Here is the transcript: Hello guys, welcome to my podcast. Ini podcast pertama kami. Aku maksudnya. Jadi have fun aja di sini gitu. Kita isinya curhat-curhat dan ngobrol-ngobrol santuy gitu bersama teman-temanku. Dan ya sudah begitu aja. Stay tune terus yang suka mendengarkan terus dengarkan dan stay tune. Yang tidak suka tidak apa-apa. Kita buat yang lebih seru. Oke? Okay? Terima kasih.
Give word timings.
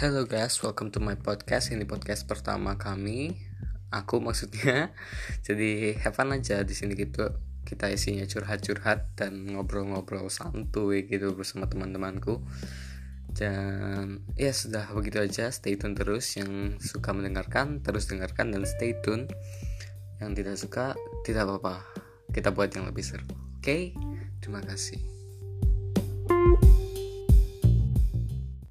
Hello 0.00 0.24
guys, 0.24 0.56
welcome 0.64 0.88
to 0.88 0.96
my 0.96 1.12
podcast. 1.12 1.76
Ini 1.76 1.84
podcast 1.84 2.24
pertama 2.24 2.80
kami. 2.80 3.36
Aku 3.92 4.16
maksudnya. 4.24 4.96
Jadi 5.46 5.92
have 6.00 6.16
fun 6.16 6.32
aja 6.32 6.64
di 6.64 6.72
sini 6.72 6.96
gitu. 6.96 7.28
Kita 7.68 7.92
isinya 7.92 8.24
curhat-curhat 8.24 9.12
dan 9.12 9.44
ngobrol-ngobrol 9.52 10.32
santuy 10.32 11.04
gitu 11.04 11.36
bersama 11.36 11.68
teman-temanku. 11.68 12.40
Dan 13.28 14.24
ya 14.40 14.56
sudah 14.56 14.88
begitu 14.96 15.20
aja. 15.20 15.52
Stay 15.52 15.76
tune 15.76 15.92
terus 15.92 16.32
yang 16.32 16.80
suka 16.80 17.12
mendengarkan 17.12 17.84
terus 17.84 18.08
dengarkan 18.08 18.56
dan 18.56 18.64
stay 18.64 18.96
tune. 19.04 19.28
Yang 20.16 20.30
tidak 20.32 20.56
suka 20.56 20.86
tidak 21.28 21.44
apa-apa. 21.44 21.84
Kita 22.32 22.56
buat 22.56 22.72
yang 22.72 22.88
lebih 22.88 23.04
seru. 23.04 23.28
Oke? 23.28 23.60
Okay? 23.60 23.82
Terima 24.40 24.64
kasih. 24.64 25.19